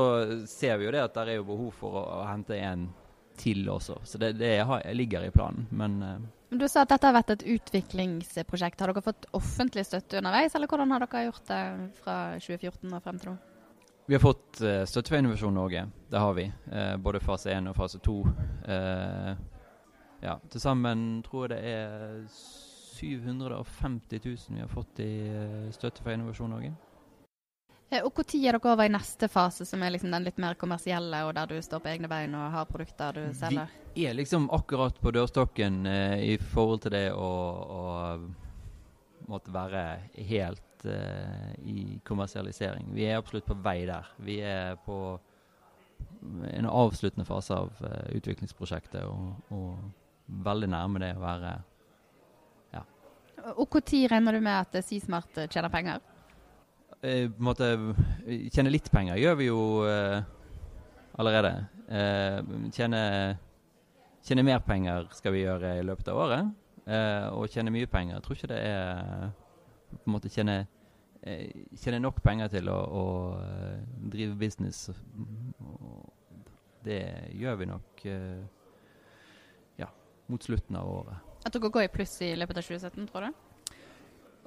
ser 0.49 0.79
vi 0.79 0.87
jo 0.87 0.95
det 0.95 1.03
at 1.03 1.19
det 1.19 1.35
er 1.35 1.39
jo 1.41 1.45
behov 1.51 1.69
for 1.77 1.99
å, 2.01 2.03
å 2.21 2.25
hente 2.29 2.57
en 2.57 2.87
til 3.39 3.69
også. 3.71 3.99
Så 4.03 4.19
det, 4.19 4.33
det 4.39 4.55
har, 4.67 4.83
ligger 4.97 5.27
i 5.27 5.31
planen. 5.35 5.67
Men 5.69 6.01
eh, 6.03 6.17
Men 6.49 6.63
Du 6.63 6.65
sa 6.67 6.81
at 6.81 6.89
dette 6.89 7.05
har 7.05 7.13
vært 7.13 7.35
et 7.35 7.45
utviklingsprosjekt. 7.53 8.81
Har 8.81 8.91
dere 8.91 9.05
fått 9.05 9.29
offentlig 9.37 9.85
støtte 9.85 10.17
underveis, 10.17 10.55
eller 10.57 10.71
hvordan 10.71 10.95
har 10.95 11.05
dere 11.05 11.27
gjort 11.27 11.45
det 11.51 11.61
fra 12.01 12.17
2014 12.41 12.89
og 12.89 13.05
frem 13.05 13.21
til 13.21 13.35
nå? 13.35 13.37
Vi 14.09 14.17
har 14.17 14.23
fått 14.23 14.59
uh, 14.65 14.81
støtte 14.89 15.13
fra 15.13 15.21
Innovasjon 15.21 15.53
Norge. 15.53 15.85
Det 16.09 16.21
har 16.25 16.33
vi. 16.33 16.47
Uh, 16.73 16.97
både 16.97 17.21
fase 17.21 17.53
1 17.53 17.69
og 17.69 17.77
fase 17.77 18.01
2. 18.03 18.17
Uh, 18.65 19.37
ja, 20.21 20.35
til 20.51 20.61
sammen 20.61 21.21
tror 21.23 21.47
jeg 21.47 21.53
det 21.53 21.61
er 21.71 22.25
750 22.99 24.19
000 24.25 24.37
vi 24.47 24.59
har 24.59 24.67
fått 24.67 24.99
i 24.99 25.27
eh, 25.27 25.71
støtte 25.71 26.03
fra 26.03 26.13
Innovasjon 26.13 26.49
Norge. 26.51 26.73
Eh, 27.89 28.03
Og 28.03 28.13
Når 28.17 28.35
er 28.35 28.57
dere 28.57 28.73
over 28.73 28.85
i 28.85 28.91
neste 28.91 29.27
fase, 29.27 29.65
som 29.65 29.83
er 29.83 29.95
liksom 29.95 30.11
den 30.11 30.27
litt 30.27 30.37
mer 30.37 30.53
kommersielle, 30.59 31.23
og 31.25 31.33
der 31.35 31.47
du 31.47 31.61
står 31.61 31.79
på 31.79 31.89
egne 31.93 32.11
bein 32.11 32.35
og 32.35 32.51
har 32.51 32.65
produkter 32.65 33.13
du 33.13 33.33
selger? 33.33 33.71
Vi 33.95 34.05
er 34.05 34.13
liksom 34.13 34.49
akkurat 34.51 34.99
på 34.99 35.11
dørstokken 35.11 35.85
eh, 35.85 36.33
i 36.33 36.37
forhold 36.37 36.83
til 36.83 36.91
det 36.97 37.07
å, 37.13 37.31
å 37.79 39.29
måtte 39.31 39.55
være 39.55 39.85
helt 40.27 40.68
eh, 40.85 41.55
i 41.65 41.99
kommersialisering. 42.05 42.93
Vi 42.95 43.07
er 43.07 43.17
absolutt 43.19 43.47
på 43.49 43.57
vei 43.63 43.81
der. 43.89 44.07
Vi 44.23 44.39
er 44.45 44.77
på 44.85 45.19
en 46.51 46.67
avsluttende 46.69 47.25
fase 47.27 47.55
av 47.55 47.71
eh, 47.83 48.15
utviklingsprosjektet 48.19 49.03
og, 49.07 49.33
og 49.55 50.39
veldig 50.45 50.69
nærme 50.71 51.01
det 51.03 51.15
å 51.17 51.23
være 51.25 51.57
Og 53.57 53.75
Når 53.75 54.09
regner 54.11 54.33
du 54.33 54.39
med 54.43 54.51
at 54.75 54.83
Sysmart 54.83 55.37
eh, 55.37 55.47
tjener 55.47 55.69
penger? 55.69 55.99
eh, 57.01 57.29
på 57.29 57.37
en 57.39 57.43
måte 57.43 57.95
Tjene 58.51 58.69
litt 58.69 58.91
penger 58.91 59.15
gjør 59.15 59.35
vi 59.39 59.45
jo 59.47 59.59
eh, 59.87 60.21
allerede. 61.19 61.65
Eh, 61.87 62.39
tjene, 62.71 63.37
tjene 64.23 64.43
mer 64.43 64.59
penger 64.59 65.07
skal 65.15 65.33
vi 65.33 65.45
gjøre 65.45 65.77
i 65.79 65.85
løpet 65.85 66.07
av 66.11 66.17
året. 66.17 66.55
Og 67.35 67.45
tjene 67.53 67.69
mye 67.69 67.85
penger. 67.85 68.15
Jeg 68.15 68.23
tror 68.25 68.37
ikke 68.37 68.47
det 68.49 68.59
er 68.65 69.27
på 69.97 70.05
en 70.05 70.13
måte 70.13 70.29
tjene, 70.31 70.67
eh, 71.23 71.49
tjene 71.77 72.01
nok 72.03 72.21
penger 72.25 72.51
til 72.53 72.69
å, 72.71 72.77
å 72.77 73.05
eh, 73.43 73.81
drive 74.13 74.37
business. 74.39 74.89
Og 75.59 76.53
det 76.85 77.01
gjør 77.37 77.59
vi 77.59 77.69
nok 77.69 78.05
eh, 78.09 78.43
ja, 79.81 79.89
mot 80.27 80.43
slutten 80.43 80.79
av 80.79 80.93
året. 80.93 81.25
At 81.45 81.55
dere 81.55 81.71
går 81.71 81.87
i 81.87 81.91
pluss 81.93 82.17
i 82.25 82.33
løpet 82.35 82.61
av 82.61 82.67
2017, 82.67 83.09
tror 83.11 83.27
du? 83.27 83.75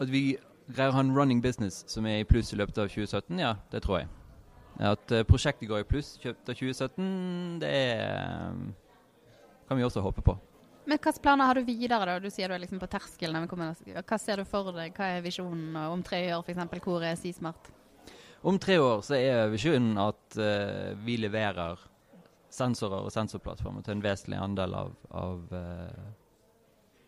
At 0.03 0.13
vi 0.13 0.25
greier 0.73 0.93
å 0.93 0.97
ha 0.97 1.05
en 1.05 1.15
running 1.17 1.43
business 1.45 1.83
som 1.91 2.07
er 2.09 2.23
i 2.23 2.29
pluss 2.29 2.53
i 2.53 2.61
løpet 2.61 2.79
av 2.79 2.93
2017, 2.93 3.41
ja, 3.41 3.57
det 3.73 3.83
tror 3.85 4.03
jeg. 4.03 4.13
At 4.83 5.13
prosjektet 5.29 5.69
går 5.69 5.83
i 5.83 5.89
pluss 5.89 6.15
i 6.23 6.31
av 6.33 6.39
2017, 6.49 7.61
det 7.61 7.69
er, 7.69 8.57
kan 9.69 9.79
vi 9.79 9.85
også 9.85 10.01
håpe 10.05 10.25
på. 10.25 10.37
Men 10.85 10.99
hvilke 10.99 11.13
planer 11.23 11.47
har 11.47 11.55
du 11.59 11.67
videre? 11.67 12.07
da? 12.07 12.17
Du 12.19 12.31
sier 12.31 12.51
du 12.51 12.57
er 12.57 12.63
liksom 12.65 12.81
på 12.83 12.89
terskelen. 12.91 13.47
Hva 13.47 14.19
ser 14.19 14.43
du 14.43 14.49
for 14.49 14.73
deg? 14.75 14.97
Hva 14.97 15.13
er 15.17 15.23
visjonen 15.25 15.77
om 15.87 16.03
tre 16.03 16.25
år, 16.35 16.43
f.eks.? 16.43 16.83
Hvor 16.83 17.07
er 17.07 17.19
SiSmart? 17.21 17.71
Om 18.43 18.59
tre 18.59 18.81
år 18.83 19.05
så 19.07 19.15
er 19.15 19.53
visjonen 19.53 19.95
at 20.03 20.39
uh, 20.41 20.99
vi 21.07 21.15
leverer 21.23 21.79
sensorer 22.53 23.07
og 23.07 23.15
sensorplattformer 23.15 23.85
til 23.87 23.95
en 23.95 24.03
vesentlig 24.05 24.41
andel 24.43 24.75
av, 24.77 24.91
av 25.15 25.55
uh, 25.55 26.11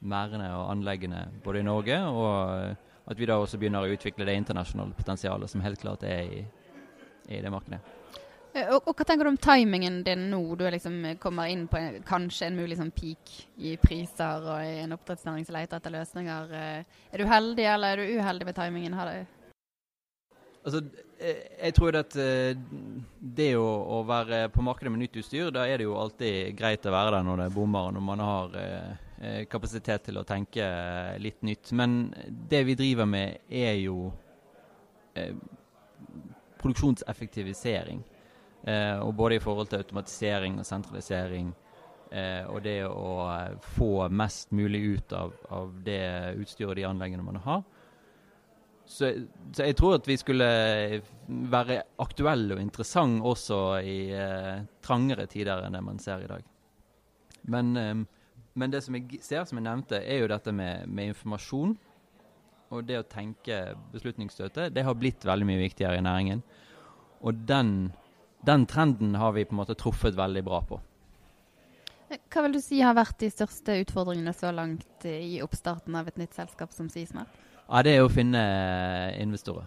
merdene 0.04 0.48
og 0.54 0.70
anleggene 0.72 1.26
både 1.44 1.60
i 1.60 1.66
Norge, 1.66 1.98
og 2.08 2.30
eh, 2.54 2.92
at 3.10 3.20
vi 3.20 3.28
da 3.28 3.38
også 3.40 3.60
begynner 3.60 3.84
å 3.84 3.96
utvikle 3.96 4.26
det 4.28 4.36
internasjonale 4.40 4.96
potensialet 4.96 5.50
som 5.50 5.64
helt 5.64 5.80
klart 5.80 6.04
er 6.08 6.28
i, 6.28 6.42
i 7.32 7.40
det 7.44 7.52
markedet. 7.52 7.80
Eh, 8.54 8.68
Og, 8.70 8.86
og 8.86 8.94
hva 8.94 9.04
tenker 9.06 9.26
du 9.26 9.32
om 9.32 9.40
timingen 9.40 10.02
din 10.06 10.28
nå? 10.30 10.40
Du 10.54 10.64
liksom 10.70 10.98
eh, 11.04 11.16
kommer 11.18 11.50
inn 11.50 11.66
på 11.70 11.78
en, 11.80 12.02
kanskje 12.06 12.46
en 12.48 12.58
mulig 12.58 12.78
sånn 12.78 12.92
peak 12.94 13.32
i 13.58 13.74
priser 13.82 14.46
og 14.46 14.60
i 14.62 14.76
en 14.84 14.94
oppdrettsnæring 14.94 15.46
som 15.46 15.56
leter 15.58 15.80
etter 15.80 15.94
løsninger. 15.94 16.52
Eh, 16.54 17.00
Er 17.10 17.18
du 17.18 17.26
heldig, 17.30 17.66
eller 17.72 17.88
er 17.88 18.02
du 18.02 18.20
uheldig 18.20 18.46
med 18.46 18.58
timingen? 18.58 18.94
Altså, 20.64 20.80
jeg 21.20 21.74
tror 21.76 21.98
at 21.98 22.14
det 22.16 23.50
å, 23.58 23.66
å 23.66 23.98
være 24.08 24.46
på 24.48 24.62
markedet 24.64 24.92
med 24.94 25.02
nytt 25.02 25.18
utstyr, 25.20 25.50
da 25.52 25.66
er 25.68 25.76
det 25.76 25.84
jo 25.84 25.98
alltid 26.00 26.54
greit 26.56 26.86
å 26.88 26.94
være 26.94 27.18
der 27.18 27.26
når 27.26 27.42
det 27.42 27.48
bommer, 27.52 27.90
og 27.90 27.92
når 27.98 28.04
man 28.06 28.22
har 28.24 28.56
kapasitet 29.52 30.06
til 30.08 30.16
å 30.16 30.24
tenke 30.24 30.64
litt 31.20 31.44
nytt. 31.44 31.68
Men 31.76 32.14
det 32.48 32.62
vi 32.64 32.78
driver 32.80 33.04
med, 33.04 33.44
er 33.52 33.76
jo 33.82 34.08
produksjonseffektivisering. 36.64 38.00
Eh, 38.64 38.98
og 38.98 39.14
både 39.14 39.36
i 39.36 39.42
forhold 39.44 39.68
til 39.68 39.82
automatisering 39.84 40.58
og 40.58 40.66
sentralisering. 40.66 41.54
eh, 42.12 42.46
og 42.46 42.62
det 42.62 42.84
å 42.86 43.26
eh, 43.26 43.56
få 43.76 44.08
mest 44.08 44.52
mulig 44.52 44.80
ut 44.80 45.12
av, 45.12 45.32
av 45.50 45.72
det 45.84 46.36
utstyret 46.38 46.70
og 46.70 46.76
de 46.76 46.84
anleggene 46.86 47.24
man 47.26 47.36
har. 47.36 47.64
Så, 48.86 49.08
så, 49.52 49.64
jeg 49.64 49.76
tror 49.76 49.96
at 49.96 50.08
vi 50.08 50.16
skulle 50.20 50.46
være 51.26 51.78
aktuelle 52.04 52.56
og 52.56 52.60
interessante 52.60 53.24
også 53.24 53.60
i 53.80 53.98
eh, 54.12 54.66
trangere 54.84 55.26
tider 55.30 55.64
enn 55.64 55.76
det 55.76 55.82
man 55.84 56.00
ser 56.02 56.24
i 56.24 56.28
dag. 56.28 56.44
Men, 57.48 57.76
eh, 57.80 57.94
men, 58.54 58.70
det 58.70 58.84
som 58.84 58.96
jeg 58.98 59.22
ser, 59.24 59.44
som 59.48 59.58
jeg 59.58 59.66
nevnte, 59.66 60.02
er 60.04 60.20
jo 60.20 60.30
dette 60.30 60.52
med, 60.52 60.88
med 60.88 61.14
informasjon. 61.14 61.74
Og 62.74 62.84
det 62.88 62.98
å 63.00 63.08
tenke 63.08 63.74
beslutningsstøtte, 63.92 64.68
det 64.74 64.84
har 64.84 64.96
blitt 64.98 65.24
veldig 65.24 65.46
mye 65.48 65.62
viktigere 65.62 66.00
i 66.00 66.04
næringen. 66.04 66.42
Og 67.24 67.44
den, 67.48 67.92
den 68.46 68.66
trenden 68.66 69.14
har 69.14 69.32
vi 69.32 69.44
på 69.44 69.54
en 69.54 69.62
måte 69.62 69.76
truffet 69.78 70.16
veldig 70.16 70.42
bra 70.46 70.60
på. 70.68 70.80
Hva 72.30 72.44
vil 72.44 72.56
du 72.56 72.60
si 72.62 72.80
har 72.84 72.94
vært 72.96 73.18
de 73.22 73.30
største 73.32 73.78
utfordringene 73.82 74.34
så 74.36 74.52
langt 74.54 75.06
i 75.08 75.40
oppstarten 75.42 75.96
av 75.98 76.10
et 76.10 76.18
nytt 76.20 76.36
selskap 76.36 76.74
som 76.74 76.90
Sismart? 76.92 77.32
Ja, 77.64 77.82
Det 77.82 77.94
er 77.96 78.04
å 78.04 78.12
finne 78.12 78.42
investorer. 79.18 79.66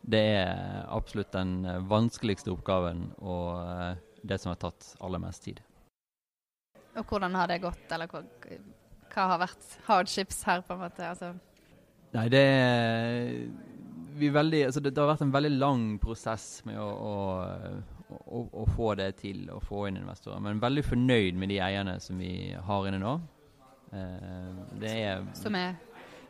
Det 0.00 0.20
er 0.38 0.86
absolutt 0.88 1.32
den 1.34 1.66
vanskeligste 1.90 2.54
oppgaven 2.54 3.10
og 3.20 3.58
eh, 3.60 3.98
det 4.22 4.38
som 4.40 4.54
har 4.54 4.60
tatt 4.62 4.94
aller 5.04 5.20
mest 5.20 5.44
tid. 5.44 5.60
Og 6.96 7.04
hvordan 7.06 7.36
har 7.36 7.50
det 7.50 7.60
gått, 7.62 7.84
eller 7.92 8.08
hva, 8.10 8.22
hva 9.12 9.26
har 9.34 9.42
vært 9.44 9.76
hardships 9.86 10.42
her, 10.48 10.64
på 10.66 10.74
en 10.74 10.82
måte? 10.86 11.04
Altså 11.06 11.34
Nei, 12.10 12.26
det 12.32 12.40
vi 12.42 13.69
veldig, 14.18 14.64
altså 14.66 14.80
det, 14.80 14.94
det, 14.94 15.02
har 15.02 15.10
vært 15.12 15.24
en 15.24 15.34
veldig 15.34 15.50
lang 15.56 15.84
prosess 16.02 16.62
med 16.66 16.78
å, 16.80 16.86
å, 16.86 18.14
å, 18.16 18.40
å, 18.62 18.64
få 18.76 18.94
det 18.98 19.12
til, 19.20 19.44
å 19.52 19.60
få 19.62 19.86
inn 19.88 20.00
investorer. 20.00 20.40
Men 20.44 20.62
veldig 20.62 20.84
fornøyd 20.86 21.38
med 21.38 21.52
de 21.52 21.60
eierne 21.62 21.98
som 22.02 22.18
vi 22.20 22.32
har 22.54 22.88
inne 22.88 23.00
nå. 23.02 23.14
Eh, 23.92 24.50
det 24.80 24.92
er 25.02 25.24
Som 25.34 25.56
er? 25.58 25.74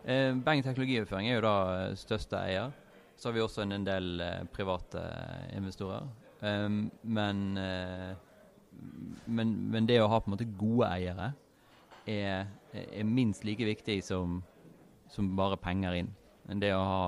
Eh, 0.04 0.32
Beng 0.34 0.62
teknologioverføring 0.64 1.28
er 1.28 1.38
jo 1.38 1.44
da 1.44 1.56
største 1.98 2.40
eier. 2.40 2.72
Så 3.20 3.28
har 3.28 3.36
vi 3.36 3.44
også 3.44 3.64
en, 3.66 3.76
en 3.76 3.84
del 3.84 4.20
eh, 4.24 4.44
private 4.52 5.02
investorer. 5.56 6.08
Um, 6.40 6.86
men, 7.02 7.58
men, 9.26 9.50
men, 9.68 9.88
det 9.88 9.98
å 10.00 10.06
ha 10.08 10.22
på 10.22 10.30
en 10.30 10.32
måte 10.32 10.46
gode 10.56 10.88
eiere 10.88 11.34
er, 12.08 12.46
er 12.72 13.04
minst 13.04 13.44
like 13.44 13.66
viktig 13.68 13.98
som, 14.06 14.38
som 15.12 15.34
bare 15.36 15.60
penger 15.60 15.98
inn. 15.98 16.08
Men 16.48 16.62
det 16.64 16.72
å 16.72 16.80
ha 16.80 17.02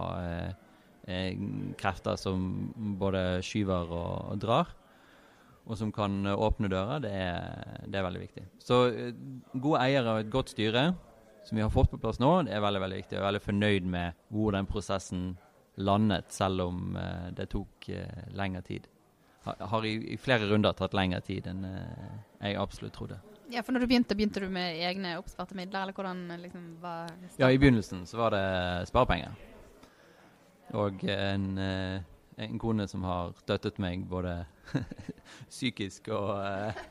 krefter 1.78 2.16
som 2.20 2.72
både 3.00 3.40
skyver 3.42 3.90
og, 3.90 4.32
og, 4.32 4.36
drar, 4.42 4.68
og 5.66 5.78
som 5.78 5.92
kan 5.94 6.26
åpne 6.26 6.70
dører, 6.70 7.02
det 7.02 7.12
er, 7.12 7.80
det 7.86 7.98
er 7.98 8.06
veldig 8.06 8.22
viktig. 8.22 8.44
Så 8.62 8.82
eh, 8.90 9.14
gode 9.54 9.82
eiere 9.82 10.16
og 10.16 10.22
et 10.22 10.30
godt 10.32 10.52
styre, 10.54 10.92
som 11.46 11.58
vi 11.58 11.64
har 11.64 11.72
fått 11.74 11.90
på 11.90 12.00
plass 12.02 12.20
nå, 12.22 12.30
det 12.46 12.54
er 12.54 12.62
veldig 12.62 12.82
veldig 12.82 13.00
viktig. 13.02 13.16
Jeg 13.16 13.22
er 13.22 13.28
veldig 13.28 13.44
fornøyd 13.46 13.88
med 13.94 14.18
hvor 14.30 14.54
den 14.54 14.68
prosessen 14.70 15.32
landet, 15.74 16.30
selv 16.30 16.66
om 16.68 16.96
uh, 16.96 17.30
det 17.34 17.48
tok 17.50 17.88
uh, 17.90 18.24
lengre 18.36 18.62
tid. 18.66 18.88
Har, 19.42 19.56
har 19.72 19.86
i, 19.88 19.94
i, 20.12 20.18
flere 20.20 20.46
runder 20.46 20.74
tatt 20.78 20.94
lengre 20.94 21.22
tid 21.24 21.48
enn 21.50 21.64
uh, 21.66 22.10
jeg 22.42 22.58
absolutt 22.60 22.94
trodde. 22.94 23.18
Ja, 23.52 23.64
for 23.64 23.74
når 23.74 23.84
du 23.84 23.88
begynte, 23.90 24.16
begynte 24.16 24.40
du 24.44 24.46
med 24.52 24.78
egne 24.84 25.16
oppsparte 25.18 25.56
midler, 25.58 25.82
eller 25.82 25.96
hvordan 25.96 26.22
liksom 26.44 26.68
var 26.82 27.10
Ja, 27.40 27.50
i 27.50 27.58
begynnelsen 27.58 28.06
så 28.08 28.20
var 28.20 28.36
det 28.36 28.44
sparepenger. 28.92 29.34
Og 30.72 31.04
en, 31.04 31.46
eh, 31.58 32.00
en, 32.36 32.58
kone 32.58 32.86
som 32.88 33.04
har 33.04 33.34
støttet 33.42 33.80
meg 33.82 34.06
både 34.08 34.38
psykisk 35.52 36.08
og, 36.16 36.32
eh, 36.40 36.82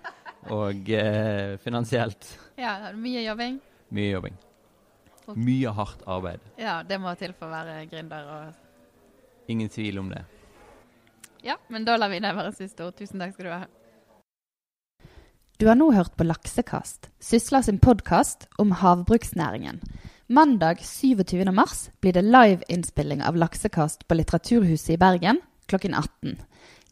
og 0.54 0.94
uh, 0.94 1.58
finansielt. 1.62 2.28
Ja, 2.62 2.92
Mye 2.98 3.26
jobbing? 3.26 3.60
Mye 3.90 4.12
jobbing. 4.14 4.38
Mye 5.38 5.74
hardt 5.74 6.02
arbeid. 6.10 6.46
Ja, 6.60 6.82
det 6.84 7.00
må 7.02 7.14
til 7.18 7.34
for 7.38 7.50
å 7.50 7.56
være 7.56 7.86
gründer. 7.90 8.30
Og 8.36 9.50
Ingen 9.52 9.70
tvil 9.70 10.00
om 10.02 10.10
det. 10.14 10.24
Ja, 11.42 11.58
men 11.70 11.86
da 11.86 11.98
lar 11.98 12.12
vi 12.12 12.22
det 12.22 12.34
være 12.38 12.54
siste 12.54 12.86
ord. 12.86 12.98
Tusen 12.98 13.22
takk 13.22 13.34
skal 13.34 13.48
du 13.48 13.54
ha. 13.54 13.64
Du 15.62 15.68
har 15.70 15.78
nå 15.78 15.92
hørt 15.94 16.16
på 16.18 16.26
Laksekast, 16.26 17.12
Sysla 17.22 17.62
sin 17.62 17.78
podkast 17.78 18.48
om 18.62 18.72
havbruksnæringen. 18.82 19.78
Mandag 20.32 20.80
27. 20.82 21.52
mars 21.52 21.90
blir 22.00 22.14
det 22.14 22.22
liveinnspilling 22.22 23.20
av 23.24 23.36
Laksekast 23.36 24.08
på 24.08 24.16
Litteraturhuset 24.16 24.94
i 24.94 24.98
Bergen 24.98 25.42
klokken 25.68 25.92
18. 25.94 26.38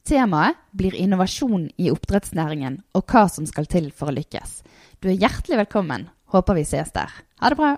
Temaet 0.04 0.58
blir 0.76 0.96
innovasjon 0.96 1.70
i 1.80 1.88
oppdrettsnæringen 1.88 2.82
og 3.00 3.06
hva 3.08 3.30
som 3.32 3.48
skal 3.48 3.70
til 3.72 3.88
for 3.96 4.12
å 4.12 4.16
lykkes. 4.18 4.58
Du 5.00 5.08
er 5.08 5.16
hjertelig 5.22 5.62
velkommen. 5.62 6.10
Håper 6.36 6.60
vi 6.60 6.66
ses 6.68 6.92
der. 6.92 7.16
Ha 7.40 7.54
det 7.54 7.62
bra. 7.62 7.78